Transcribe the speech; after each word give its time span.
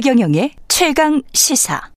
최경영의 0.00 0.52
최강 0.66 1.20
시사. 1.34 1.90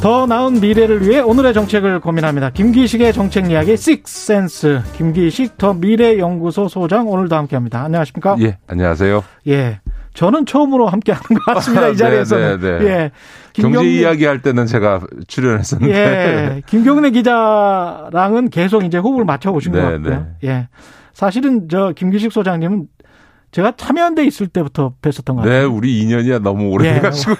더 0.00 0.26
나은 0.26 0.60
미래를 0.60 1.08
위해 1.08 1.20
오늘의 1.20 1.54
정책을 1.54 2.00
고민합니다. 2.00 2.50
김기식의 2.50 3.12
정책 3.12 3.50
이야기 3.52 3.76
식센스 3.76 4.80
김기식 4.96 5.58
더 5.58 5.74
미래연구소 5.74 6.66
소장 6.66 7.08
오늘도 7.08 7.36
함께합니다. 7.36 7.84
안녕하십니까? 7.84 8.36
예, 8.40 8.58
안녕하세요. 8.66 9.22
예, 9.46 9.80
저는 10.18 10.46
처음으로 10.46 10.88
함께 10.88 11.12
하는 11.12 11.40
것 11.40 11.44
같습니다. 11.54 11.86
이 11.94 11.96
자리에서는. 11.96 12.60
네, 12.60 12.70
네, 12.70 12.78
네. 12.80 12.90
예, 12.90 13.12
경제 13.52 13.88
이야기 13.88 14.24
할 14.24 14.42
때는 14.42 14.66
제가 14.66 15.02
출연했었는데. 15.28 15.94
예, 15.94 16.60
김경래 16.66 17.10
기자랑은 17.10 18.50
계속 18.50 18.82
이제 18.82 18.98
호흡을 18.98 19.24
맞춰 19.24 19.52
오신 19.52 19.70
것 19.70 19.78
네, 19.78 19.84
같고요. 19.92 20.26
예, 20.42 20.66
사실은 21.12 21.68
저 21.68 21.92
김기식 21.94 22.32
소장님은 22.32 22.88
제가 23.52 23.74
참여연대 23.76 24.26
있을 24.26 24.48
때부터 24.48 24.94
뵀었던 25.00 25.36
것 25.36 25.42
네, 25.42 25.50
같아요. 25.50 25.72
우리 25.72 26.00
인연이 26.00 26.36
너무 26.40 26.70
오래돼가지고. 26.70 27.36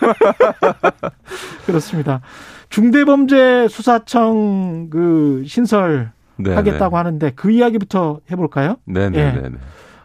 그렇습니다. 1.67 2.21
중대범죄수사청 2.69 4.89
그 4.89 5.43
신설 5.49 6.13
네, 6.37 6.55
하겠다고 6.55 6.97
하는데 6.97 7.33
그 7.35 7.51
이야기부터 7.51 8.21
해볼까요? 8.31 8.77
네, 8.85 9.11
네, 9.11 9.19
예. 9.19 9.33
네. 9.33 9.49
네. 9.49 9.57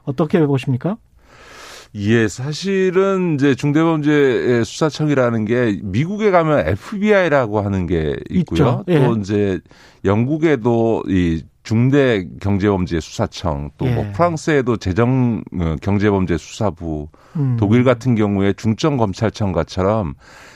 어떻게 0.06 0.44
보십니까? 0.44 0.98
예, 1.96 2.28
사실은 2.28 3.36
이제 3.36 3.54
중대범죄 3.54 4.64
수사청이라는 4.66 5.46
게 5.46 5.80
미국에 5.84 6.32
가면 6.32 6.68
FBI라고 6.68 7.62
하는 7.62 7.86
게 7.86 8.16
있고요. 8.30 8.84
예. 8.88 9.00
또 9.00 9.16
이제 9.18 9.60
영국에도 10.04 11.04
이 11.08 11.44
중대 11.62 12.28
경제범죄 12.42 13.00
수사청, 13.00 13.70
또뭐 13.78 14.08
예. 14.08 14.12
프랑스에도 14.12 14.78
재정 14.78 15.44
어, 15.60 15.76
경제범죄 15.82 16.38
수사부, 16.38 17.10
음. 17.38 17.58
독일 17.60 17.84
같은 17.84 18.16
경우에 18.16 18.54
중점 18.54 18.98
검찰청과처럼 18.98 20.16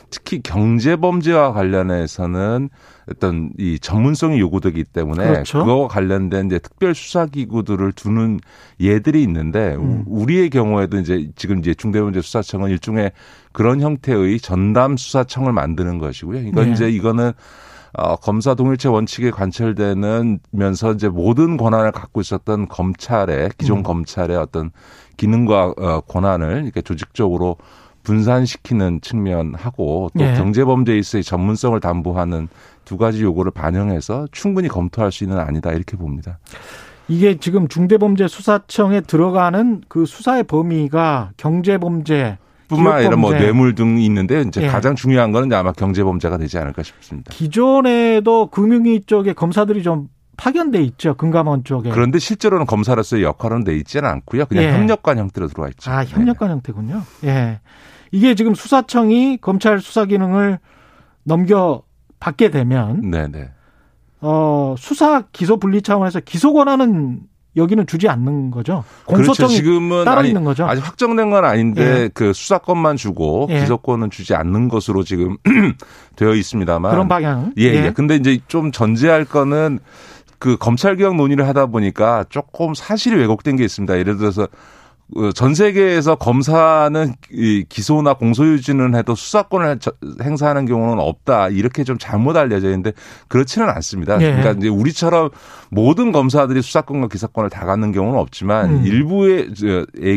특히 0.10 0.42
경제 0.42 0.96
범죄와 0.96 1.54
관련해서는 1.54 2.70
어떤 3.12 3.52
이 3.58 3.80
전문성이 3.80 4.40
요구되기 4.40 4.84
때문에 4.86 5.26
그렇죠. 5.28 5.60
그거와 5.60 5.88
관련된 5.88 6.48
이제 6.48 6.60
특별 6.60 6.94
수사 6.96 7.26
기구들을 7.26 7.92
두는 7.94 8.40
예들이 8.80 9.22
있는데 9.24 9.76
음. 9.76 10.04
우- 10.08 10.22
우리의 10.24 10.50
경우에도 10.50 10.98
이제 11.00 11.30
지금 11.36 11.60
이제 11.60 11.74
중대범죄 11.74 12.22
수사청은 12.22 12.70
일종의 12.72 13.12
그런 13.52 13.82
형태의 13.82 14.40
전담 14.40 14.98
수사청을 14.98 15.52
만드는 15.54 16.00
것이고요. 16.00 16.40
이건 16.42 16.66
네. 16.66 16.72
이제 16.72 16.90
이거는 16.90 17.32
어, 17.94 18.16
검사 18.18 18.54
동일체 18.54 18.90
원칙에 18.90 19.32
관철되는 19.32 20.40
면서 20.52 20.92
이제 20.92 21.08
모든 21.08 21.58
권한을 21.58 21.92
갖고 21.94 22.22
있었던 22.22 22.68
검찰의 22.68 23.52
기존 23.58 23.80
음. 23.80 23.84
검찰의 23.84 24.38
어떤 24.38 24.72
기능과 25.16 25.74
어, 25.78 26.02
권한을 26.02 26.64
이렇게 26.66 26.82
조직적으로 26.82 27.58
분산시키는 28.08 29.02
측면하고 29.02 30.12
또 30.18 30.24
예. 30.24 30.34
경제범죄에 30.36 30.98
있어의 30.98 31.26
전문성을 31.26 31.78
담보하는 31.78 32.48
두 32.86 32.98
가지 32.98 33.22
요구를 33.22 33.52
반영해서 33.52 34.28
충분히 34.32 34.70
검토할 34.70 35.12
수 35.12 35.26
있는 35.26 35.38
아니다 35.38 35.74
이렇게 35.74 35.98
봅니다. 35.98 36.40
이게 37.10 37.38
지금 37.38 37.68
중대범죄수사청에 37.68 39.02
들어가는 39.02 39.82
그 39.90 40.06
수사의 40.06 40.44
범위가 40.44 41.32
경제범죄, 41.36 42.38
뿐만 42.70 42.94
아니라 42.94 43.18
뭐. 43.18 43.34
뇌물 43.34 43.76
등이 43.76 44.06
있는데 44.06 44.42
이제 44.42 44.64
예. 44.64 44.68
가장 44.68 44.96
중요한 44.96 45.34
거는 45.34 45.52
아마 45.52 45.74
경제범죄가 45.74 46.38
되지 46.38 46.58
않을까 46.58 46.84
싶습니다. 46.84 47.34
기존에도 47.34 48.48
금융위 48.48 49.04
쪽에 49.06 49.34
검사들이 49.34 49.84
좀 49.84 50.08
파견돼 50.38 50.82
있죠. 50.84 51.16
금감원 51.16 51.66
쪽에. 51.66 51.90
그런데 51.90 52.20
실제로는 52.20 52.66
검사로서의 52.68 53.24
역할은 53.24 53.64
돼 53.66 53.76
있지는 53.76 54.08
않고요. 54.10 54.46
그냥 54.46 54.64
예. 54.64 54.74
협력관 54.74 55.18
형태로 55.18 55.48
들어와 55.48 55.70
있죠. 55.70 55.92
아, 55.92 56.04
네. 56.04 56.10
협력관 56.10 56.52
형태군요. 56.52 57.02
예. 57.26 57.60
이게 58.12 58.36
지금 58.36 58.56
수사청이 58.56 59.38
검찰 59.42 59.80
수사 59.80 60.06
기능을 60.06 60.60
넘겨 61.24 61.84
받게 62.20 62.50
되면 62.52 63.02
네, 63.10 63.28
네. 63.28 63.50
어, 64.22 64.76
수사 64.78 65.24
기소 65.32 65.58
분리 65.58 65.82
차원에서 65.82 66.22
기소 66.22 66.54
권한은 66.54 67.22
여기는 67.58 67.88
주지 67.88 68.08
않는 68.08 68.52
거죠. 68.52 68.84
그렇죠. 69.06 69.26
공소청이 69.26 69.56
지금은 69.56 70.06
따로 70.06 70.20
아니, 70.20 70.30
있는 70.30 70.44
거죠. 70.44 70.66
아직 70.68 70.86
확정된 70.86 71.32
건 71.32 71.44
아닌데 71.44 71.82
예. 71.82 72.10
그 72.14 72.32
수사권만 72.32 72.98
주고 72.98 73.48
예. 73.50 73.62
기소권은 73.62 74.12
주지 74.12 74.36
않는 74.36 74.70
것으로 74.70 75.04
지금 75.04 75.38
되어 76.16 76.36
있습니다만 76.36 76.92
그런 76.92 77.08
방향. 77.08 77.52
예, 77.58 77.64
예. 77.64 77.92
근데 77.94 78.16
이제 78.16 78.40
좀 78.48 78.72
전제할 78.72 79.26
거는 79.26 79.80
그 80.40 80.56
검찰 80.58 80.96
개혁 80.96 81.16
논의를 81.16 81.48
하다 81.48 81.66
보니까 81.68 82.26
조금 82.30 82.76
사실이 82.76 83.16
왜곡된 83.16 83.56
게 83.56 83.66
있습니다. 83.66 83.98
예를 83.98 84.18
들어서 84.18 84.44
어, 84.44 84.48
전 85.36 85.56
세계에서 85.56 86.16
검사는 86.16 87.14
이 87.32 87.64
기소나 87.70 88.16
공소유지는 88.16 88.94
해도 88.94 89.16
수사권을 89.16 89.80
저- 89.80 89.94
행사하는 90.22 90.66
경우는 90.66 91.00
없다. 91.02 91.48
이렇게 91.48 91.86
좀 91.86 91.98
잘못 91.98 92.36
알려져 92.36 92.68
있는데 92.68 92.92
그렇지는 93.30 93.70
않습니다. 93.70 94.16
예. 94.22 94.32
그러니까 94.34 94.52
이제 94.52 94.68
우리처럼 94.68 95.30
모든 95.70 96.12
검사들이 96.12 96.62
수사권과 96.62 97.08
기소권을 97.08 97.50
다 97.50 97.66
갖는 97.66 97.94
경우는 97.94 98.20
없지만 98.20 98.70
음. 98.82 98.86
일부의 98.86 99.50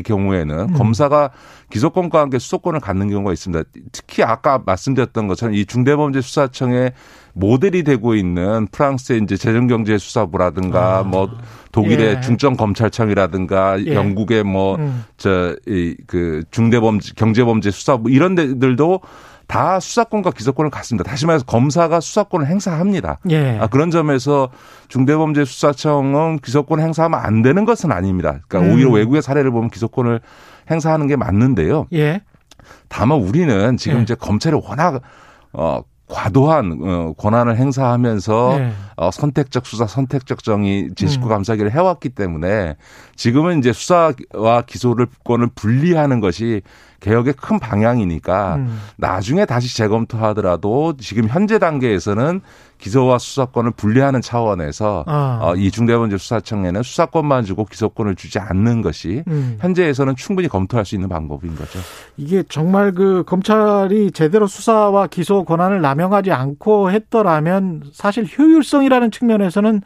경우에는 0.05 0.59
음. 0.59 0.73
검사가 0.75 1.31
기소권과 1.71 2.21
함께 2.21 2.41
수사권을 2.41 2.81
갖는 2.81 3.11
경우가 3.11 3.33
있습니다. 3.33 3.63
특히 3.93 4.25
아까 4.25 4.61
말씀드렸던 4.67 5.29
것처럼 5.29 5.55
이 5.55 5.67
중대범죄 5.67 6.21
수사청의 6.21 6.93
모델이 7.35 7.85
되고 7.85 8.15
있는 8.15 8.67
프랑스의 8.73 9.21
이제 9.23 9.37
재정경제수사부라든가 9.37 10.99
아. 10.99 11.03
뭐 11.03 11.29
독일의 11.73 12.17
예. 12.17 12.21
중점 12.21 12.57
검찰청이라든가 12.57 13.85
예. 13.87 13.95
영국의 13.95 14.45
뭐 14.45 14.77
음. 14.77 15.05
저이그 15.17 16.45
중대범죄 16.51 17.13
경제범죄 17.17 17.71
수사부 17.71 18.11
이런 18.11 18.35
데들도 18.35 19.01
다 19.47 19.81
수사권과 19.81 20.31
기소권을 20.31 20.71
갖습니다. 20.71 21.11
다시 21.11 21.27
말해서 21.27 21.45
검사가 21.45 21.99
수사권을 21.99 22.47
행사합니다. 22.47 23.19
예. 23.31 23.59
아, 23.59 23.67
그런 23.67 23.91
점에서 23.91 24.51
중대범죄 24.87 25.45
수사청은 25.45 26.39
기소권 26.39 26.79
행사하면 26.79 27.19
안 27.19 27.43
되는 27.43 27.65
것은 27.65 27.91
아닙니다. 27.91 28.39
그러니까 28.47 28.71
음. 28.71 28.77
오히려 28.77 28.91
외국의 28.91 29.23
사례를 29.23 29.51
보면 29.51 29.71
기소권을 29.71 30.21
행사하는 30.71 31.09
게 31.09 31.17
맞는데요. 31.17 31.89
예. 31.93 32.23
다만 32.89 33.19
우리는 33.19 33.77
지금 33.77 33.99
예. 33.99 34.03
이제 34.03 34.15
검찰이 34.15 34.55
워낙 34.63 35.03
어 35.53 35.83
과도한 36.11 36.79
어 36.83 37.13
권한을 37.17 37.57
행사하면서 37.57 38.59
예. 38.59 38.73
어, 38.97 39.11
선택적 39.11 39.65
수사, 39.65 39.87
선택적 39.87 40.43
정의, 40.43 40.91
제19 40.91 41.23
음. 41.23 41.29
감사기를 41.29 41.73
해왔기 41.73 42.11
때문에 42.11 42.77
지금은 43.17 43.61
이제 43.61 43.73
수사와 43.73 44.63
기소를 44.67 45.07
권을 45.25 45.49
분리하는 45.55 46.21
것이 46.21 46.63
개혁의 47.01 47.35
큰 47.35 47.59
방향이니까 47.59 48.57
음. 48.57 48.81
나중에 48.97 49.47
다시 49.47 49.75
재검토하더라도 49.77 50.97
지금 50.99 51.29
현재 51.29 51.59
단계에서는 51.59 52.41
기소와 52.79 53.19
수사권을 53.19 53.73
분리하는 53.73 54.21
차원에서 54.23 55.05
아. 55.07 55.39
어, 55.43 55.55
이 55.55 55.71
중대범죄 55.71 56.17
수사청에는 56.17 56.83
수사권만 56.83 57.45
주고 57.45 57.65
기소권을 57.65 58.17
주지 58.17 58.39
않는 58.39 58.83
것이 58.83 59.23
음. 59.29 59.59
현재에서는 59.61 60.17
충분히 60.17 60.49
검토할 60.49 60.85
수 60.87 60.95
있는 60.95 61.09
방법인 61.09 61.55
거죠. 61.57 61.79
이게 62.17 62.43
정말 62.49 62.93
그 62.93 63.23
검찰이 63.27 64.13
제대로 64.13 64.47
수사와 64.47 65.09
기소 65.09 65.45
권한을 65.45 65.81
남용하지 65.81 66.33
않고 66.33 66.91
했더라면 66.91 67.85
사실 67.93 68.27
효율성이라는 68.27 69.11
측면에서는 69.11 69.83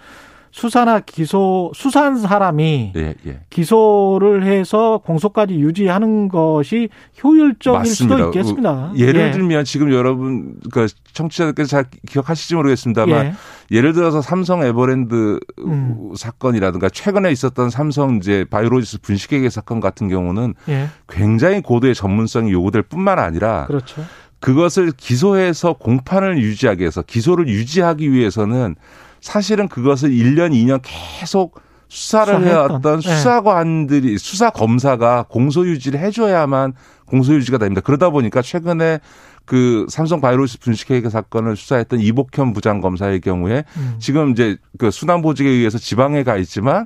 수사나 0.54 1.00
기소 1.00 1.72
수사한 1.74 2.16
사람이 2.16 2.92
예, 2.94 3.14
예. 3.26 3.40
기소를 3.50 4.44
해서 4.44 5.00
공소까지 5.04 5.54
유지하는 5.54 6.28
것이 6.28 6.90
효율적일 7.24 7.78
맞습니다. 7.80 8.16
수도 8.16 8.28
있겠습니다. 8.28 8.92
예를 8.96 9.20
예. 9.20 9.30
들면 9.32 9.64
지금 9.64 9.92
여러분 9.92 10.54
그 10.70 10.86
청취자들께서 11.12 11.68
잘 11.68 11.86
기억하실지 12.08 12.54
모르겠습니다만 12.54 13.26
예. 13.26 13.34
예를 13.76 13.94
들어서 13.94 14.22
삼성 14.22 14.62
에버랜드 14.62 15.40
음. 15.58 16.12
사건이라든가 16.16 16.88
최근에 16.88 17.32
있었던 17.32 17.68
삼성 17.68 18.18
이제 18.18 18.46
바이오로지스 18.48 19.00
분식회계 19.00 19.50
사건 19.50 19.80
같은 19.80 20.08
경우는 20.08 20.54
예. 20.68 20.86
굉장히 21.08 21.62
고도의 21.62 21.96
전문성이 21.96 22.52
요구될 22.52 22.82
뿐만 22.82 23.18
아니라 23.18 23.66
그렇죠. 23.66 24.04
그것을 24.38 24.92
기소해서 24.96 25.72
공판을 25.72 26.38
유지하기 26.38 26.80
위해서 26.80 27.02
기소를 27.02 27.48
유지하기 27.48 28.12
위해서는 28.12 28.76
사실은 29.24 29.68
그것을 29.68 30.10
1년, 30.10 30.52
2년 30.52 30.82
계속 30.82 31.58
수사를 31.88 32.34
수사했던. 32.34 32.46
해왔던 32.46 33.00
네. 33.00 33.08
수사관들이 33.08 34.18
수사 34.18 34.50
검사가 34.50 35.24
공소 35.30 35.66
유지를 35.66 35.98
해줘야만 35.98 36.74
공소 37.06 37.32
유지가 37.34 37.56
됩니다. 37.56 37.80
그러다 37.80 38.10
보니까 38.10 38.42
최근에 38.42 39.00
그 39.46 39.86
삼성 39.88 40.20
바이오로스 40.20 40.58
분식회계 40.58 41.08
사건을 41.08 41.56
수사했던 41.56 42.00
이복현 42.00 42.52
부장 42.52 42.82
검사의 42.82 43.22
경우에 43.22 43.64
음. 43.78 43.96
지금 43.98 44.32
이제 44.32 44.58
그 44.76 44.90
순환보직에 44.90 45.48
의해서 45.48 45.78
지방에 45.78 46.22
가 46.22 46.36
있지만 46.36 46.84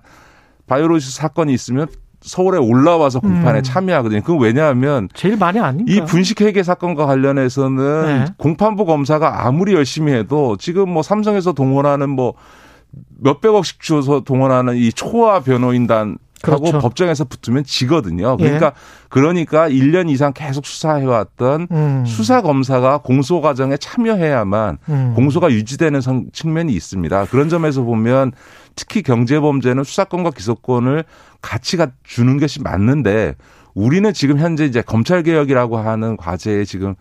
바이오로스 0.69 1.11
사건이 1.11 1.53
있으면 1.53 1.89
서울에 2.21 2.59
올라와서 2.59 3.21
공판에 3.21 3.61
음. 3.61 3.63
참여하거든요. 3.63 4.23
그건 4.23 4.41
왜냐하면 4.41 5.09
제일 5.15 5.37
많이 5.37 5.61
아닙니까? 5.61 5.93
이 5.93 6.05
분식회계 6.05 6.63
사건과 6.63 7.07
관련해서는 7.07 8.07
네. 8.07 8.25
공판부 8.37 8.85
검사가 8.85 9.47
아무리 9.47 9.75
열심히 9.75 10.13
해도 10.13 10.57
지금 10.57 10.91
뭐 10.91 11.03
삼성에서 11.03 11.53
동원하는 11.53 12.11
뭐 12.11 12.35
몇백억씩 13.21 13.81
주어서 13.81 14.21
동원하는 14.21 14.77
이 14.77 14.93
초화 14.93 15.41
변호인단 15.41 16.19
하고 16.43 16.61
그렇죠. 16.63 16.79
법정에서 16.79 17.25
붙으면 17.25 17.65
지거든요. 17.65 18.37
그러니까 18.37 18.73
그러니까 19.09 19.69
1년 19.69 20.09
이상 20.11 20.33
계속 20.33 20.67
수사해 20.67 21.05
왔던 21.05 21.69
음. 21.71 22.05
수사 22.07 22.43
검사가 22.43 22.99
공소 22.99 23.41
과정에 23.41 23.77
참여해야만 23.77 24.79
음. 24.89 25.13
공소가 25.15 25.51
유지되는 25.51 26.01
성- 26.01 26.27
측면이 26.33 26.73
있습니다. 26.73 27.27
그런 27.27 27.49
점에서 27.49 27.83
보면 27.83 28.33
특히 28.77 29.03
경제 29.03 29.41
범죄는 29.41 29.85
수사권과 29.85 30.31
기소권을 30.31 31.05
같이 31.43 31.77
가- 31.77 31.89
주는 32.05 32.39
것이 32.39 32.63
맞는데 32.63 33.35
우리는 33.75 34.13
지금 34.13 34.39
현재 34.39 34.65
이제 34.65 34.83
검찰 34.83 35.23
개혁이라고 35.23 35.79
하는 35.79 36.17
과제에 36.17 36.65
지금 36.65 36.95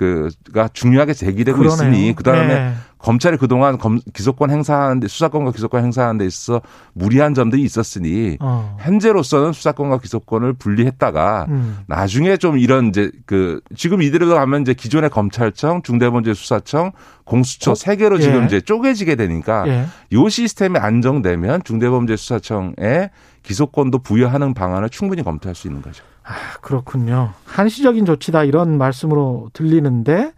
그가 0.00 0.68
중요하게 0.72 1.12
제기되고 1.12 1.58
그러네요. 1.58 1.90
있으니 1.90 2.14
그다음에 2.14 2.46
네. 2.46 2.74
검찰이 2.96 3.36
그동안 3.36 3.76
검, 3.76 4.00
기소권 4.14 4.50
행사하는데 4.50 5.08
수사권과 5.08 5.52
기소권 5.52 5.84
행사하는 5.84 6.16
데 6.16 6.26
있어 6.26 6.62
무리한 6.94 7.34
점들이 7.34 7.60
있었으니 7.62 8.38
어. 8.40 8.78
현재로서는 8.80 9.52
수사권과 9.52 9.98
기소권을 9.98 10.54
분리했다가 10.54 11.46
음. 11.50 11.78
나중에 11.86 12.38
좀 12.38 12.58
이런 12.58 12.86
이제 12.88 13.10
그 13.26 13.60
지금 13.76 14.00
이대로 14.00 14.28
가면 14.28 14.62
이제 14.62 14.72
기존의 14.72 15.10
검찰청, 15.10 15.82
중대범죄수사청, 15.82 16.92
공수처 17.24 17.72
어? 17.72 17.74
세 17.74 17.96
개로 17.96 18.18
지금 18.18 18.42
예. 18.42 18.46
이제 18.46 18.60
쪼개지게 18.62 19.16
되니까 19.16 19.68
예. 19.68 19.86
요 20.12 20.28
시스템이 20.30 20.78
안정되면 20.78 21.64
중대범죄수사청에 21.64 23.10
기소권도 23.42 23.98
부여하는 23.98 24.54
방안을 24.54 24.88
충분히 24.88 25.22
검토할 25.22 25.54
수 25.54 25.68
있는 25.68 25.82
거죠. 25.82 26.04
아, 26.24 26.32
그렇군요. 26.60 27.30
한시적인 27.44 28.04
조치다 28.04 28.44
이런 28.44 28.78
말씀으로 28.78 29.50
들리는데 29.52 30.32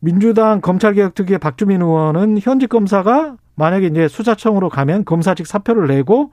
민주당 0.00 0.60
검찰개혁 0.60 1.14
특위의 1.14 1.38
박주민 1.38 1.80
의원은 1.80 2.38
현직 2.40 2.68
검사가 2.68 3.36
만약에 3.54 3.86
이제 3.86 4.08
수사청으로 4.08 4.68
가면 4.68 5.04
검사직 5.04 5.46
사표를 5.46 5.86
내고 5.88 6.32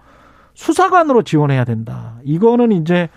수사관으로 0.55 1.23
지원해야 1.23 1.65
된다. 1.65 2.15
이거는 2.23 2.71
이제 2.71 3.09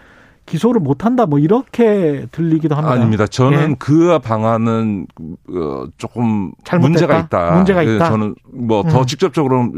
기소를 0.44 0.80
못한다. 0.80 1.24
뭐 1.24 1.38
이렇게 1.38 2.26
들리기도 2.32 2.74
합니다. 2.74 2.92
아닙니다. 2.92 3.26
저는 3.26 3.70
예. 3.70 3.76
그 3.78 4.18
방안은 4.18 5.06
어, 5.48 5.84
조금? 5.96 6.52
문제가 6.80 7.20
있다. 7.20 7.52
문제가 7.52 7.86
예, 7.86 7.94
있다? 7.94 8.08
저는 8.10 8.34
뭐더 8.52 9.00
음. 9.00 9.06
직접적으로 9.06 9.72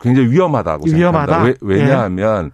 굉장히 0.00 0.30
위험하다고 0.30 0.86
위험하다? 0.86 1.26
생각합니다. 1.26 1.58
왜, 1.62 1.76
왜냐하면 1.76 2.50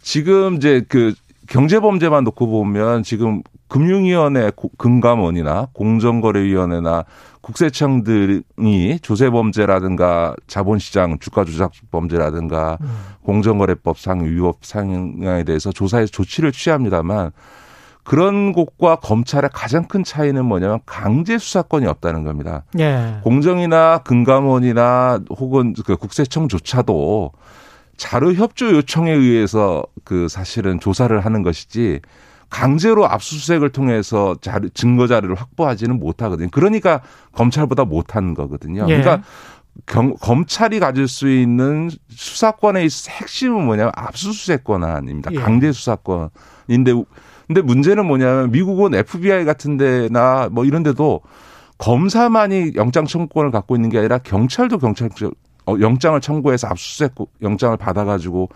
지금 0.00 0.54
이제 0.54 0.84
그 0.88 1.12
경제범죄만 1.48 2.24
놓고 2.24 2.46
보면 2.46 3.02
지금 3.02 3.42
금융위원회 3.68 4.50
고- 4.54 4.70
금감원이나 4.78 5.68
공정거래위원회나 5.72 7.04
국세청 7.40 8.04
등이 8.04 8.98
조세범죄라든가 9.00 10.34
자본시장 10.46 11.18
주가조작범죄라든가 11.18 12.78
음. 12.80 12.88
공정거래법상 13.22 14.24
위법 14.24 14.58
상향에 14.64 15.44
대해서 15.44 15.72
조사해서 15.72 16.10
조치를 16.12 16.52
취합니다만 16.52 17.30
그런 18.04 18.52
곳과 18.52 18.96
검찰의 18.96 19.50
가장 19.52 19.84
큰 19.84 20.02
차이는 20.02 20.44
뭐냐면 20.44 20.80
강제 20.86 21.36
수사권이 21.38 21.86
없다는 21.86 22.24
겁니다. 22.24 22.64
예. 22.78 23.16
공정이나 23.22 23.98
금감원이나 23.98 25.20
혹은 25.38 25.74
그 25.84 25.96
국세청조차도 25.96 27.32
자료 27.98 28.32
협조 28.32 28.70
요청에 28.70 29.12
의해서 29.12 29.84
그 30.04 30.28
사실은 30.28 30.80
조사를 30.80 31.18
하는 31.20 31.42
것이지 31.42 32.00
강제로 32.48 33.06
압수수색을 33.06 33.70
통해서 33.70 34.36
자료, 34.40 34.70
증거 34.70 35.06
자료를 35.06 35.34
확보하지는 35.34 35.98
못하거든요. 35.98 36.48
그러니까 36.50 37.02
검찰보다 37.32 37.84
못하는 37.84 38.32
거거든요. 38.32 38.86
예. 38.88 39.00
그러니까 39.00 39.22
경, 39.84 40.14
검찰이 40.14 40.80
가질 40.80 41.08
수 41.08 41.28
있는 41.28 41.90
수사권의 42.08 42.84
핵심은 42.84 43.66
뭐냐면 43.66 43.92
압수수색 43.94 44.64
권한입니다. 44.64 45.32
예. 45.34 45.36
강제 45.36 45.70
수사권인데 45.72 46.94
근데 47.46 47.62
문제는 47.62 48.06
뭐냐면 48.06 48.50
미국은 48.50 48.94
FBI 48.94 49.44
같은 49.44 49.76
데나 49.76 50.48
뭐 50.50 50.64
이런 50.64 50.82
데도 50.82 51.20
검사만이 51.78 52.72
영장 52.76 53.06
청구권을 53.06 53.50
갖고 53.50 53.76
있는 53.76 53.88
게 53.88 53.98
아니라 53.98 54.18
경찰도 54.18 54.78
경찰 54.78 55.08
어, 55.08 55.30
영장을 55.80 56.20
청구해서 56.20 56.68
압수수색 56.68 57.14
영장을 57.42 57.76
받아가지고 57.76 58.48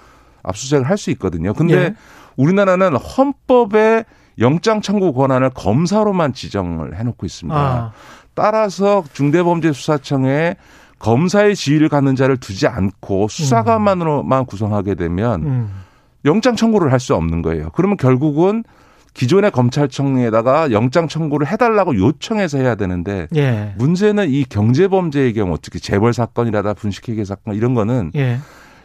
압수수색을 0.42 0.88
할 0.88 0.96
수 0.98 1.10
있거든요. 1.12 1.52
근데 1.54 1.74
예. 1.74 1.94
우리나라는 2.36 2.96
헌법에 2.96 4.04
영장 4.38 4.80
청구 4.80 5.12
권한을 5.12 5.50
검사로만 5.50 6.32
지정을 6.32 6.98
해놓고 6.98 7.26
있습니다. 7.26 7.58
아, 7.58 7.92
따라서 8.34 9.04
중대범죄수사청에 9.12 10.56
검사의 10.98 11.54
지위를 11.56 11.88
갖는 11.88 12.16
자를 12.16 12.36
두지 12.36 12.66
않고 12.66 13.28
수사관만으로만 13.28 14.46
구성하게 14.46 14.94
되면 14.94 15.42
음. 15.42 15.82
영장 16.24 16.54
청구를 16.56 16.92
할 16.92 17.00
수 17.00 17.14
없는 17.14 17.42
거예요. 17.42 17.70
그러면 17.74 17.96
결국은 17.96 18.62
기존의 19.14 19.50
검찰청에다가 19.50 20.72
영장 20.72 21.06
청구를 21.08 21.46
해달라고 21.46 21.96
요청해서 21.96 22.58
해야 22.58 22.74
되는데 22.74 23.28
예. 23.36 23.74
문제는 23.76 24.30
이 24.30 24.44
경제 24.44 24.88
범죄의 24.88 25.34
경우 25.34 25.58
특히 25.60 25.80
재벌 25.80 26.12
사건이라다 26.14 26.74
분식회계 26.74 27.24
사건 27.24 27.54
이런 27.54 27.74
거는 27.74 28.12
예. 28.16 28.38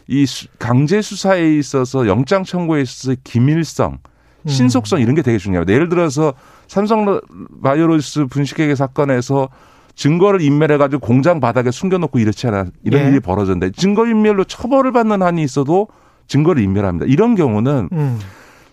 이 0.07 0.25
수- 0.25 0.47
강제 0.59 1.01
수사에 1.01 1.55
있어서 1.57 2.07
영장 2.07 2.43
청구에 2.43 2.81
있어서 2.81 3.15
기밀성, 3.23 3.99
음. 4.43 4.47
신속성 4.49 4.99
이런 5.01 5.15
게 5.15 5.21
되게 5.21 5.37
중요합니다. 5.37 5.73
예를 5.73 5.89
들어서 5.89 6.33
삼성 6.67 7.19
바이오로스 7.63 8.25
분식회계 8.27 8.75
사건에서 8.75 9.49
증거를 9.95 10.41
인멸해 10.41 10.77
가지고 10.77 10.99
공장 10.99 11.39
바닥에 11.39 11.71
숨겨놓고 11.71 12.19
이렇지 12.19 12.47
않아 12.47 12.65
이런 12.83 13.03
예. 13.05 13.07
일이 13.09 13.19
벌어졌는데 13.19 13.71
증거 13.71 14.05
인멸로 14.05 14.43
처벌을 14.43 14.91
받는 14.91 15.21
한이 15.21 15.41
있어도 15.41 15.87
증거를 16.27 16.61
인멸합니다. 16.61 17.05
이런 17.07 17.35
경우는 17.35 17.89
음. 17.93 18.19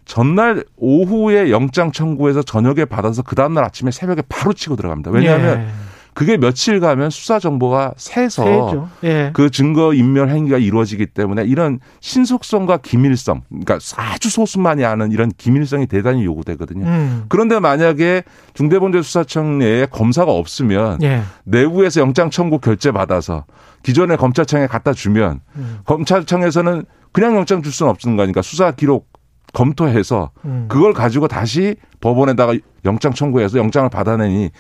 전날 0.04 0.64
오후에 0.76 1.50
영장 1.50 1.92
청구해서 1.92 2.42
저녁에 2.42 2.84
받아서 2.84 3.22
그 3.22 3.34
다음날 3.34 3.64
아침에 3.64 3.90
새벽에 3.90 4.22
바로 4.28 4.52
치고 4.52 4.76
들어갑니다. 4.76 5.10
왜냐하면 5.10 5.60
예. 5.60 5.66
그게 6.14 6.36
며칠 6.36 6.78
가면 6.78 7.10
수사 7.10 7.40
정보가 7.40 7.94
새서. 7.96 8.88
예. 9.02 9.30
그 9.34 9.50
증거 9.50 9.92
인멸 9.92 10.28
행위가 10.28 10.58
이루어지기 10.58 11.06
때문에 11.06 11.42
이런 11.44 11.80
신속성과 12.00 12.78
기밀성, 12.78 13.42
그러니까 13.48 13.78
아주 13.96 14.30
소수만이 14.30 14.84
아는 14.84 15.10
이런 15.10 15.32
기밀성이 15.36 15.86
대단히 15.86 16.24
요구되거든요. 16.24 16.86
음. 16.86 17.24
그런데 17.28 17.58
만약에 17.58 18.22
중대범죄수사청 18.54 19.58
내에 19.58 19.86
검사가 19.86 20.30
없으면 20.30 21.02
예. 21.02 21.22
내부에서 21.42 22.00
영장 22.00 22.30
청구 22.30 22.60
결제 22.60 22.92
받아서 22.92 23.44
기존의 23.82 24.16
검찰청에 24.16 24.68
갖다 24.68 24.92
주면 24.92 25.40
음. 25.56 25.80
검찰청에서는 25.84 26.84
그냥 27.10 27.36
영장 27.36 27.60
줄 27.60 27.72
수는 27.72 27.90
없는 27.90 28.16
거니까 28.16 28.40
수사 28.40 28.70
기록 28.70 29.08
검토해서 29.54 30.30
음. 30.44 30.66
그걸 30.68 30.92
가지고 30.92 31.28
다시 31.28 31.76
법원에다가 32.00 32.54
영장 32.84 33.14
청구해서 33.14 33.58
영장을 33.58 33.88
받아내니 33.88 34.50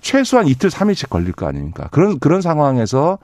최소한 0.00 0.46
이틀 0.46 0.70
삼일씩 0.70 1.10
걸릴 1.10 1.32
거 1.32 1.46
아닙니까? 1.46 1.88
그런 1.90 2.20
그런 2.20 2.40
상황에서 2.40 3.18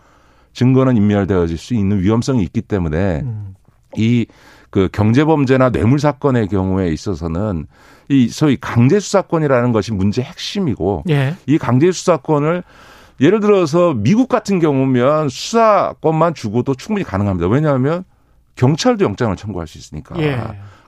증거는 0.54 0.96
인멸되어질 0.96 1.56
수 1.56 1.74
있는 1.74 2.00
위험성이 2.00 2.42
있기 2.42 2.62
때문에 2.62 3.20
음. 3.20 3.54
이그 3.96 4.88
경제 4.92 5.24
범죄나 5.24 5.70
뇌물 5.70 6.00
사건의 6.00 6.48
경우에 6.48 6.88
있어서는 6.88 7.66
이 8.08 8.28
소위 8.28 8.56
강제 8.60 8.98
수사권이라는 8.98 9.72
것이 9.72 9.92
문제 9.92 10.22
핵심이고 10.22 11.04
예. 11.10 11.34
이 11.46 11.58
강제 11.58 11.92
수사권을 11.92 12.62
예를 13.20 13.40
들어서 13.40 13.94
미국 13.94 14.28
같은 14.28 14.60
경우면 14.60 15.28
수사권만 15.28 16.34
주고도 16.34 16.74
충분히 16.74 17.04
가능합니다. 17.04 17.48
왜냐하면 17.48 18.04
경찰도 18.56 19.04
영장을 19.04 19.34
청구할 19.36 19.66
수 19.66 19.78
있으니까. 19.78 20.18
예. 20.20 20.40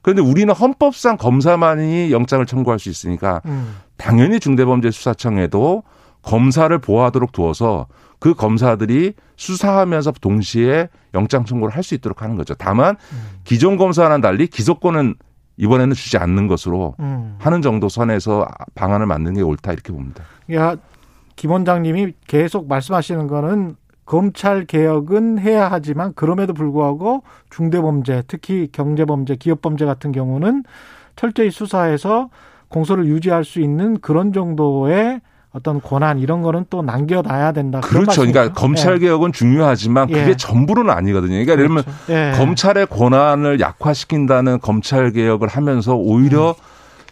그런데 0.02 0.22
우리는 0.22 0.52
헌법상 0.54 1.16
검사만이 1.16 2.12
영장을 2.12 2.44
청구할 2.46 2.78
수 2.78 2.88
있으니까 2.88 3.40
음. 3.46 3.76
당연히 3.96 4.40
중대범죄수사청에도 4.40 5.82
검사를 6.22 6.76
보호하도록 6.78 7.32
두어서 7.32 7.86
그 8.18 8.34
검사들이 8.34 9.14
수사하면서 9.36 10.12
동시에 10.20 10.88
영장 11.14 11.44
청구를 11.44 11.74
할 11.74 11.82
수 11.82 11.94
있도록 11.94 12.22
하는 12.22 12.36
거죠. 12.36 12.54
다만 12.54 12.96
기존 13.44 13.76
검사와는 13.76 14.20
달리 14.20 14.46
기소권은 14.46 15.14
이번에는 15.56 15.94
주지 15.94 16.18
않는 16.18 16.46
것으로 16.46 16.94
음. 17.00 17.36
하는 17.38 17.62
정도 17.62 17.88
선에서 17.88 18.46
방안을 18.74 19.06
만드는 19.06 19.34
게 19.36 19.42
옳다 19.42 19.72
이렇게 19.72 19.92
봅니다. 19.92 20.24
야, 20.54 20.76
김 21.36 21.50
원장님이 21.50 22.12
계속 22.26 22.68
말씀하시는 22.68 23.26
거는 23.26 23.76
검찰 24.10 24.64
개혁은 24.64 25.38
해야 25.38 25.68
하지만 25.70 26.12
그럼에도 26.14 26.52
불구하고 26.52 27.22
중대범죄, 27.48 28.24
특히 28.26 28.68
경제범죄, 28.72 29.36
기업범죄 29.36 29.84
같은 29.84 30.10
경우는 30.10 30.64
철저히 31.14 31.52
수사해서 31.52 32.28
공소를 32.70 33.06
유지할 33.06 33.44
수 33.44 33.60
있는 33.60 34.00
그런 34.00 34.32
정도의 34.32 35.20
어떤 35.52 35.80
권한 35.80 36.18
이런 36.18 36.42
거는 36.42 36.64
또 36.70 36.82
남겨놔야 36.82 37.52
된다. 37.52 37.78
그렇죠. 37.82 38.22
그러니까. 38.22 38.52
검찰 38.52 38.98
개혁은 38.98 39.30
중요하지만 39.30 40.08
그게 40.08 40.30
예. 40.30 40.36
전부는 40.36 40.90
아니거든요. 40.90 41.30
그러니까 41.30 41.52
예를 41.52 41.68
들면 41.68 41.84
그렇죠. 41.84 42.12
예. 42.12 42.32
검찰의 42.36 42.86
권한을 42.88 43.60
약화시킨다는 43.60 44.58
검찰 44.58 45.12
개혁을 45.12 45.46
하면서 45.46 45.94
오히려 45.94 46.56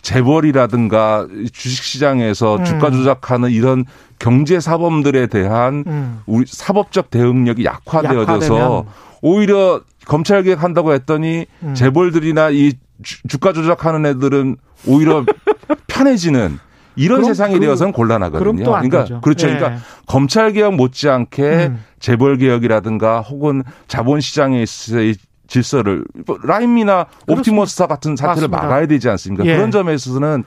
재벌이라든가 0.02 1.26
주식시장에서 1.52 2.56
음. 2.56 2.64
주가 2.64 2.90
조작하는 2.90 3.50
이런 3.50 3.84
경제 4.18 4.60
사범들에 4.60 5.26
대한 5.28 5.84
음. 5.86 6.20
우리 6.26 6.44
사법적 6.46 7.10
대응력이 7.10 7.64
약화되어져서 7.64 8.54
약화되면. 8.56 8.84
오히려 9.22 9.80
검찰 10.06 10.42
개혁한다고 10.42 10.92
했더니 10.92 11.46
음. 11.62 11.74
재벌들이나 11.74 12.50
이 12.50 12.72
주- 13.02 13.22
주가 13.28 13.52
조작하는 13.52 14.06
애들은 14.06 14.56
오히려 14.86 15.24
편해지는 15.86 16.58
이런 16.96 17.18
그럼 17.20 17.30
세상이 17.32 17.54
그- 17.54 17.60
되어서는 17.60 17.92
곤란하거든요. 17.92 18.64
그러니까 18.64 19.04
되죠. 19.04 19.20
그렇죠. 19.20 19.48
예. 19.48 19.54
그러니까 19.54 19.80
검찰 20.06 20.52
개혁 20.52 20.74
못지않게 20.74 21.42
음. 21.42 21.84
재벌 22.00 22.38
개혁이라든가 22.38 23.20
혹은 23.20 23.62
자본 23.86 24.20
시장에 24.20 24.62
있어의 24.62 25.14
질서를 25.48 26.04
뭐 26.26 26.38
라임이나 26.42 27.06
옵티머스타 27.26 27.86
같은 27.88 28.14
사태를 28.14 28.48
맞습니다. 28.48 28.62
막아야 28.62 28.86
되지 28.86 29.08
않습니까? 29.08 29.44
예. 29.46 29.56
그런 29.56 29.72
점에 29.72 29.94
있어서는 29.94 30.44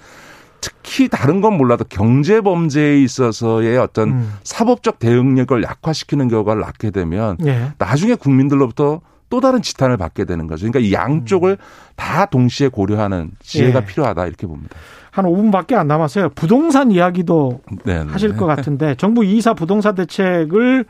특히 0.61 1.09
다른 1.09 1.41
건 1.41 1.57
몰라도 1.57 1.83
경제 1.89 2.39
범죄에 2.39 3.01
있어서의 3.01 3.77
어떤 3.77 4.09
음. 4.09 4.33
사법적 4.43 4.99
대응력을 4.99 5.61
약화시키는 5.61 6.29
결과를 6.29 6.61
낳게 6.61 6.91
되면 6.91 7.35
예. 7.45 7.73
나중에 7.79 8.15
국민들로부터 8.15 9.01
또 9.29 9.39
다른 9.41 9.61
지탄을 9.61 9.97
받게 9.97 10.25
되는 10.25 10.45
거죠. 10.45 10.69
그러니까 10.69 10.79
이 10.79 10.93
양쪽을 10.93 11.57
다 11.95 12.25
동시에 12.25 12.67
고려하는 12.67 13.31
지혜가 13.39 13.79
음. 13.79 13.81
예. 13.81 13.85
필요하다 13.87 14.27
이렇게 14.27 14.45
봅니다. 14.45 14.75
한 15.09 15.25
5분밖에 15.25 15.73
안 15.73 15.87
남았어요. 15.87 16.29
부동산 16.29 16.91
이야기도 16.91 17.61
네, 17.83 18.03
네. 18.03 18.11
하실 18.11 18.37
것 18.37 18.45
같은데 18.45 18.95
정부 18.95 19.21
2사 19.21 19.55
부동산 19.57 19.95
대책을 19.95 20.85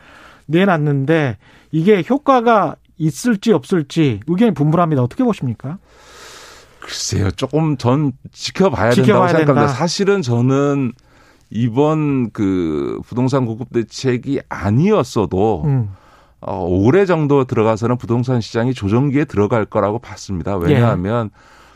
내놨는데 0.47 1.37
이게 1.71 2.03
효과가 2.07 2.75
있을지 3.05 3.51
없을지 3.51 4.19
의견이 4.27 4.53
분분합니다. 4.53 5.01
어떻게 5.01 5.23
보십니까? 5.23 5.77
글쎄요, 6.79 7.31
조금 7.31 7.77
전 7.77 8.11
지켜봐야, 8.31 8.91
지켜봐야 8.91 9.27
된다고 9.27 9.27
생각합니다. 9.37 9.53
된다. 9.53 9.67
사실은 9.73 10.21
저는 10.21 10.93
이번 11.49 12.31
그 12.31 12.99
부동산 13.05 13.45
공급 13.45 13.71
대책이 13.73 14.41
아니었어도 14.49 15.63
음. 15.65 15.89
어, 16.41 16.65
올해 16.67 17.05
정도 17.05 17.43
들어가서는 17.45 17.97
부동산 17.97 18.41
시장이 18.41 18.73
조정기에 18.73 19.25
들어갈 19.25 19.65
거라고 19.65 19.99
봤습니다. 19.99 20.55
왜냐하면 20.57 21.29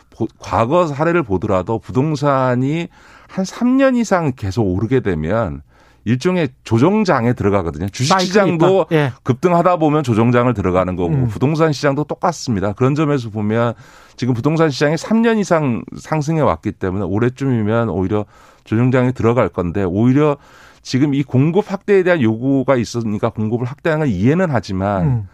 보- 0.10 0.28
과거 0.40 0.88
사례를 0.88 1.24
보더라도 1.24 1.78
부동산이 1.80 2.88
한 3.28 3.46
3년 3.46 3.98
이상 3.98 4.32
계속 4.36 4.64
오르게 4.64 5.02
되면 5.02 5.62
일종의 6.06 6.50
조정장에 6.64 7.34
들어가거든요. 7.34 7.90
주식시장도. 7.90 8.88
예. 8.92 9.12
급등하다 9.24 9.78
보면 9.78 10.04
조정장을 10.04 10.54
들어가는 10.54 10.96
거고 10.96 11.14
음. 11.14 11.28
부동산 11.28 11.74
시장도 11.74 12.04
똑같습니다. 12.06 12.74
그런 12.74 12.94
점에서 12.94 13.32
보면 13.32 13.74
지금 14.16 14.36
부동산 14.36 14.70
시장이 14.70 14.96
3년 14.96 15.40
이상 15.40 15.84
상승해 15.98 16.42
왔기 16.42 16.74
때문에 16.74 17.04
올해쯤이면 17.06 17.90
오히려 17.90 18.26
조정장에 18.64 19.12
들어갈 19.12 19.50
건데 19.50 19.84
오히려 19.84 20.38
지금 20.84 21.16
이 21.16 21.24
공급 21.24 21.72
확대에 21.72 22.04
대한 22.04 22.22
요구가 22.22 22.76
있으니까 22.76 23.30
공급을 23.30 23.66
확대하는 23.66 24.06
건 24.06 24.16
이해는 24.16 24.48
하지만 24.52 25.04
음. 25.04 25.28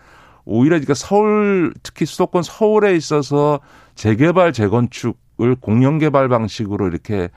오히려 0.45 0.75
그러니까 0.75 0.93
서울 0.93 1.73
특히 1.83 2.05
수도권 2.05 2.43
서울에 2.43 2.95
있어서 2.95 3.59
재개발 3.95 4.53
재건축을 4.53 5.55
공영 5.59 5.97
개발 5.97 6.29
방식으로 6.29 6.87
이렇게 6.87 7.29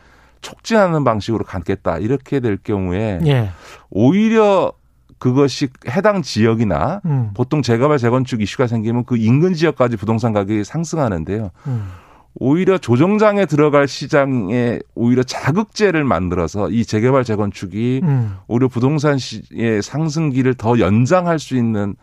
촉진하는 0.45 1.05
방식으로 1.05 1.45
갖겠다 1.45 1.99
이렇게 1.99 2.39
될 2.39 2.59
경우에 2.63 3.19
예. 3.27 3.51
오히려 3.91 4.73
그것이 5.19 5.69
해당 5.89 6.21
지역이나 6.21 7.01
음. 7.07 7.31
보통 7.35 7.63
재개발 7.63 7.99
재건축 7.99 8.43
이슈가 8.43 8.67
생기면 8.67 9.05
그 9.05 9.17
인근 9.17 9.55
지역까지 9.55 9.97
부동산 9.97 10.35
가격이 10.35 10.65
상승하는데요. 10.65 11.51
음. 11.67 11.89
오히려 12.37 12.79
조정장에 12.79 13.47
들어갈 13.47 13.89
시장에 13.89 14.81
오히려 14.95 15.23
자극제를 15.23 16.05
만들어서 16.05 16.69
이 16.69 16.85
재개발 16.85 17.25
재건축이 17.25 18.01
음. 18.03 18.37
오히려 18.49 18.69
부동산 18.69 19.17
시의 19.19 19.83
상승기를 19.83 20.55
더 20.55 20.79
연장할 20.79 21.39
수 21.39 21.57
있는 21.57 21.95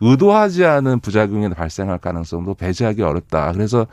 의도하지 0.00 0.64
않은 0.64 1.00
부작용이 1.00 1.48
발생할 1.50 1.98
가능성도 1.98 2.54
배제하기 2.54 3.02
어렵다. 3.02 3.52
그래서 3.52 3.86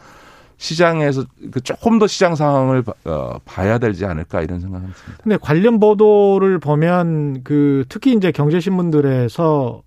시장에서 0.62 1.24
그 1.50 1.60
조금 1.62 1.98
더 1.98 2.06
시장 2.06 2.36
상황을 2.36 2.84
봐- 2.84 2.94
어, 3.06 3.40
봐야 3.46 3.80
되지 3.80 4.06
않을까 4.06 4.42
이런 4.44 4.60
생각이 4.60 4.84
듭니다. 4.86 5.24
근데 5.24 5.38
관련 5.42 5.80
보도를 5.80 6.60
보면 6.60 7.42
그 7.44 7.84
특히 7.90 8.14
이제 8.14 8.32
경제신문들에서 8.32 9.82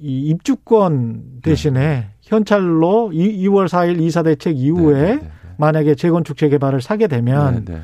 이 0.00 0.28
입주권 0.28 1.40
대신에 1.42 2.10
현찰로 2.22 3.10
2, 3.12 3.48
월 3.48 3.66
4일 3.66 4.00
이사 4.00 4.22
대책 4.22 4.56
이후에 4.56 5.02
네, 5.02 5.16
네, 5.16 5.30
만약에 5.58 5.96
재건축 5.96 6.36
재개발을 6.36 6.80
사게 6.80 7.08
네. 7.08 7.16
되면 7.16 7.64
네, 7.64 7.74
네. 7.74 7.80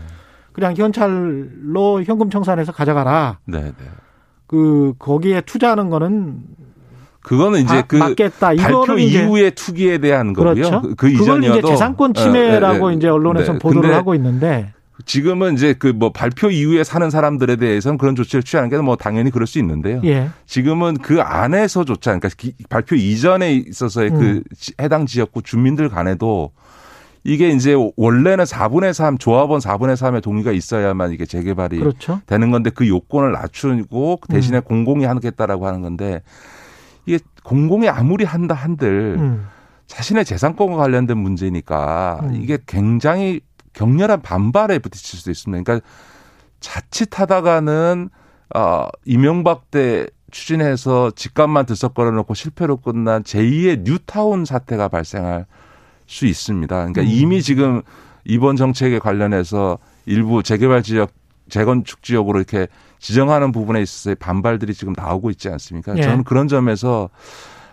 그냥 0.53 0.75
현찰로 0.77 2.05
현금 2.05 2.31
청산해서 2.31 2.71
가져가라. 2.71 3.41
네, 3.47 3.63
네. 3.63 3.73
그 4.47 4.95
거기에 5.01 5.41
투자하는 5.41 5.91
거는 5.91 6.39
그거는 7.27 7.61
이제 7.63 7.75
바- 7.75 7.83
그 7.83 7.97
맞겠다. 7.97 8.55
발표 8.55 8.99
이후의 8.99 9.51
투기에 9.57 9.99
대한 9.99 10.33
거고요. 10.33 10.55
그렇죠. 10.55 10.81
그, 10.83 10.95
그 10.95 11.11
이전이어도 11.11 11.59
이제 11.59 11.69
재산권 11.69 12.11
어, 12.11 12.13
침해라고 12.13 12.89
네, 12.89 12.95
네. 12.95 12.97
이제 12.99 13.09
언론에서 13.09 13.55
네. 13.55 13.59
보도를 13.59 13.93
하고 13.95 14.15
있는데 14.15 14.73
지금은 15.05 15.55
이제 15.55 15.73
그 15.75 15.93
뭐 15.93 16.11
발표 16.13 16.51
이후에 16.51 16.85
사는 16.85 17.11
사람들에 17.11 17.57
대해서는 17.57 17.99
그런 17.99 18.15
조치를 18.15 18.43
취하는 18.45 18.71
게 18.71 18.77
뭐 18.79 18.95
당연히 18.97 19.31
그럴 19.33 19.47
수 19.47 19.59
있는데요. 19.59 20.01
예. 20.05 20.29
지금은 20.47 20.99
그 20.99 21.21
안에서조차 21.21 22.13
그러니까 22.13 22.29
기- 22.37 22.55
발표 22.69 22.95
이전에 22.95 23.55
있어서의 23.55 24.11
그 24.11 24.17
음. 24.21 24.43
지- 24.57 24.73
해당 24.81 25.05
지역구 25.07 25.43
주민들 25.43 25.89
간에도 25.89 26.53
이게 27.25 27.49
이제 27.51 27.75
원래는 27.97 28.45
4분의 28.45 28.93
3 28.93 29.19
조합원 29.19 29.59
4분의 29.61 29.97
3의 29.97 30.23
동의가 30.23 30.53
있어야만 30.53 31.11
이게 31.11 31.27
재개발이 31.27 31.79
그렇죠. 31.81 32.21
되는 32.27 32.53
건데 32.53 32.71
그 32.73 32.87
요건을 32.87 33.33
낮추고 33.33 34.21
음. 34.23 34.33
대신에 34.33 34.61
공공이 34.61 35.05
하겠다라고 35.05 35.67
하는 35.67 35.83
건데 35.83 36.23
이게 37.07 37.19
공공이 37.45 37.89
아무리 37.89 38.25
한다 38.25 38.55
한들 38.55 39.17
음. 39.19 39.47
자신의 39.87 40.25
재산권과 40.25 40.77
관련된 40.77 41.17
문제니까 41.17 42.21
음. 42.25 42.35
이게 42.43 42.59
굉장히 42.67 43.41
격렬한 43.73 44.23
반발에 44.23 44.79
부딪힐 44.81 45.19
수도 45.19 45.31
있습니다. 45.31 45.63
그러니까 45.63 45.87
자칫하다가는 46.61 48.11
어 48.55 48.89
이명박 49.05 49.71
때 49.71 50.07
추진해서 50.31 51.13
집값만 51.13 51.67
들썩거려 51.67 52.11
놓고 52.11 52.35
실패로 52.35 52.79
끝난 52.79 53.23
제2의 53.23 53.83
뉴타운 53.85 54.45
사태가 54.45 54.89
발생할 54.89 55.47
수 56.07 56.27
있습니다. 56.27 56.75
그러니까 56.75 57.03
음. 57.03 57.07
이미 57.07 57.43
지금 57.43 57.83
이번 58.25 58.57
정책에 58.57 58.99
관련해서 58.99 59.79
일부 60.07 60.43
재개발 60.43 60.83
지역 60.83 61.13
재건축 61.49 62.03
지역으로 62.03 62.39
이렇게 62.39 62.67
지정하는 62.99 63.53
부분에 63.53 63.81
있어서의 63.83 64.17
반발들이 64.17 64.75
지금 64.75 64.95
나오고 64.97 65.31
있지 65.31 65.49
않습니까? 65.49 65.97
예. 65.97 66.03
저는 66.03 66.25
그런 66.25 66.49
점에서 66.49 67.09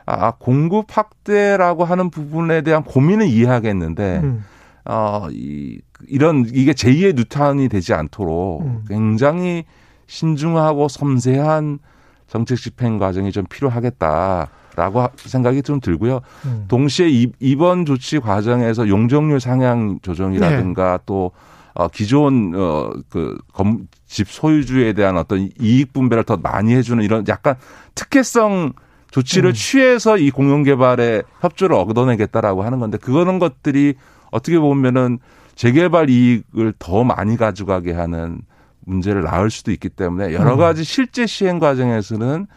아, 0.06 0.32
공급 0.32 0.88
확대라고 0.90 1.86
하는 1.86 2.10
부분에 2.10 2.62
대한 2.62 2.84
고민은 2.84 3.26
이해하겠는데, 3.28 4.20
음. 4.22 4.44
어, 4.84 5.28
이, 5.32 5.80
이런, 6.10 6.46
이게 6.54 6.74
제2의 6.74 7.16
뉴타운이 7.16 7.70
되지 7.70 7.94
않도록 7.94 8.64
음. 8.64 8.84
굉장히 8.90 9.64
신중하고 10.08 10.90
섬세한 10.90 11.80
정책 12.28 12.58
집행 12.58 12.98
과정이 12.98 13.32
좀 13.32 13.46
필요하겠다라고 13.50 15.02
하- 15.02 15.10
생각이 15.16 15.62
좀 15.62 15.80
들고요. 15.80 16.20
음. 16.46 16.66
동시에 16.68 17.08
이- 17.10 17.32
이번 17.40 17.86
조치 17.86 18.20
과정에서 18.20 18.90
용적률 18.90 19.40
상향 19.40 20.00
조정이라든가 20.02 20.98
네. 20.98 21.04
또 21.06 21.32
어, 21.74 21.88
기존 21.88 22.54
어그집 22.56 24.28
소유주에 24.28 24.94
대한 24.94 25.18
어떤 25.18 25.50
이익 25.60 25.94
분배를 25.94 26.24
더 26.24 26.38
많이 26.38 26.74
해주는 26.76 27.04
이런 27.04 27.26
약간 27.28 27.56
특혜성 27.96 28.74
조치를 29.12 29.52
음. 29.52 29.54
취해서 29.54 30.18
이 30.18 30.32
공영 30.32 30.64
개발에 30.64 31.22
협조를 31.42 31.76
얻어내겠다라고 31.76 32.64
하는 32.64 32.80
건데 32.80 32.98
그거는 32.98 33.40
것들이 33.40 33.96
어떻게 34.32 34.60
보면은 34.60 35.20
재개발 35.56 36.10
이익을 36.10 36.74
더 36.80 37.04
많이 37.04 37.38
가져가게 37.38 37.94
하는 37.94 38.42
문제를 38.86 39.22
낳을 39.24 39.50
수도 39.52 39.72
있기 39.72 39.90
때문에 39.90 40.34
여러 40.34 40.54
음. 40.54 40.58
가지 40.58 40.84
실제 40.84 41.26
시행 41.26 41.60
과정에서는 41.60 42.48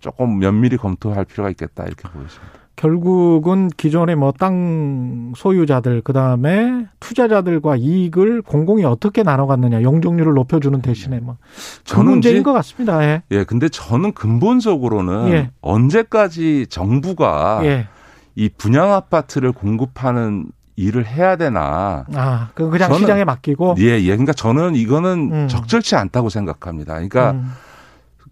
조금 0.00 0.38
면밀히 0.38 0.76
검토할 0.76 1.24
필요가 1.24 1.50
있겠다 1.50 1.84
이렇게 1.84 2.08
보여집니다. 2.08 2.65
결국은 2.76 3.68
기존의 3.76 4.16
뭐 4.16 4.32
땅 4.32 5.32
소유자들 5.34 6.02
그다음에 6.02 6.86
투자자들과 7.00 7.76
이익을 7.76 8.42
공공이 8.42 8.84
어떻게 8.84 9.22
나눠 9.22 9.46
갔느냐 9.46 9.82
용적률을 9.82 10.34
높여 10.34 10.60
주는 10.60 10.82
대신에 10.82 11.20
뭐그 11.20 11.38
저는 11.84 12.10
문제인 12.12 12.42
것 12.42 12.52
같습니다. 12.52 13.02
예. 13.02 13.22
예, 13.30 13.44
근데 13.44 13.68
저는 13.70 14.12
근본적으로는 14.12 15.28
예. 15.32 15.50
언제까지 15.62 16.66
정부가 16.68 17.60
예. 17.64 17.88
이 18.34 18.50
분양 18.50 18.92
아파트를 18.92 19.52
공급하는 19.52 20.46
일을 20.78 21.06
해야 21.06 21.36
되나? 21.36 22.04
아, 22.14 22.50
그 22.54 22.68
그냥 22.68 22.90
저는- 22.90 22.98
시장에 22.98 23.24
맡기고. 23.24 23.76
예, 23.78 23.98
예. 23.98 24.06
그러니까 24.08 24.34
저는 24.34 24.74
이거는 24.74 25.30
음. 25.32 25.48
적절치 25.48 25.96
않다고 25.96 26.28
생각합니다. 26.28 26.92
그러니까 26.94 27.30
음, 27.30 27.50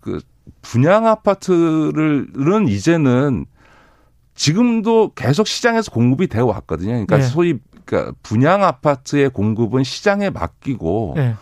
그 0.02 0.20
분양 0.60 1.06
아파트를은 1.06 2.68
이제는 2.68 3.46
지금도 4.34 5.12
계속 5.14 5.46
시장에서 5.46 5.90
공급이 5.90 6.26
되어 6.26 6.46
왔거든요. 6.46 6.90
그러니까 6.90 7.18
네. 7.18 7.22
소위 7.22 7.58
그러니까 7.84 8.14
분양 8.22 8.64
아파트의 8.64 9.30
공급은 9.30 9.84
시장에 9.84 10.30
맡기고 10.30 11.14
예. 11.18 11.34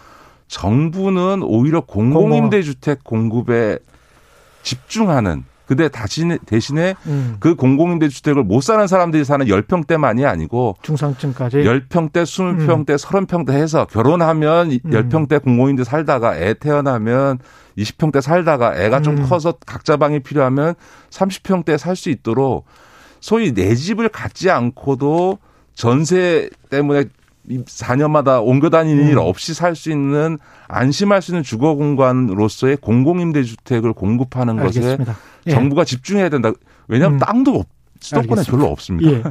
정부는 0.49 1.42
오히려 1.42 1.80
공공임대주택 1.80 3.04
공급에 3.04 3.78
집중하는 4.62 5.44
근데 5.66 5.88
다시 5.88 6.38
대신에 6.47 6.95
음, 7.07 7.37
그 7.40 7.54
공공임대 7.54 8.09
주택을 8.09 8.42
못 8.42 8.62
사는 8.62 8.87
사람들이 8.87 9.25
사는 9.25 9.47
10평대만이 9.47 10.26
아니고 10.26 10.76
중상층까지. 10.83 11.59
10평대, 11.59 12.25
20평대, 12.25 12.99
30평대 12.99 13.52
해서 13.52 13.87
결혼하면 13.87 14.71
음. 14.73 14.78
10평대 14.90 15.42
공공임대 15.42 15.85
살다가 15.85 16.37
애 16.37 16.54
태어나면 16.54 17.38
20평대 17.78 18.21
살다가 18.21 18.76
애가 18.76 19.00
좀 19.00 19.19
음. 19.19 19.26
커서 19.28 19.52
각자 19.64 19.97
방이 19.97 20.21
필요하면 20.21 20.75
30평대 21.11 21.78
살 21.78 21.97
수 21.97 22.11
있도록 22.11 22.64
소위 23.21 23.52
내 23.52 23.75
집을 23.75 24.09
갖지 24.09 24.50
않고도 24.50 25.38
전세 25.75 26.50
때문에 26.71 27.04
4년마다 27.49 28.44
옮겨 28.44 28.70
다니는 28.70 29.04
음. 29.04 29.08
일 29.11 29.18
없이 29.18 29.52
살 29.54 29.75
수 29.75 29.90
있는 29.90 30.38
안심할 30.68 31.22
수 31.22 31.32
있는 31.32 31.42
주거 31.42 31.75
공간으로서의 31.75 32.76
공공임대주택을 32.76 33.92
공급하는 33.92 34.56
것에 34.56 34.80
알겠습니다. 34.80 35.16
예. 35.46 35.50
정부가 35.50 35.84
집중해야 35.84 36.28
된다. 36.28 36.52
왜냐하면 36.88 37.16
음. 37.16 37.18
땅도 37.18 37.54
없, 37.54 37.66
수도권에 38.00 38.40
알겠습니다. 38.40 38.50
별로 38.50 38.70
없습니다. 38.72 39.11
예. 39.11 39.22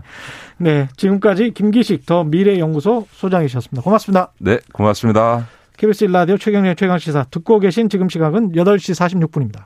네. 0.58 0.90
지금까지 0.98 1.52
김기식 1.52 2.06
더 2.06 2.24
미래연구소 2.24 3.08
소장이셨습니다. 3.12 3.82
고맙습니다. 3.82 4.32
네, 4.40 4.60
고맙습니다. 4.74 5.48
KBS 5.78 6.08
1라디오 6.08 6.40
최경련 6.40 6.76
최강시사 6.76 7.26
듣고 7.32 7.60
계신 7.60 7.90
지금 7.90 8.10
시각은 8.10 8.52
8시 8.52 8.94
46분입니다. 9.30 9.64